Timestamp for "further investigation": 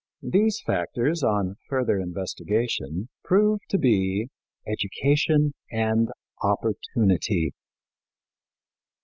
1.69-3.09